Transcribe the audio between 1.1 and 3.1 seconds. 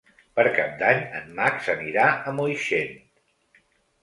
en Max anirà a Moixent.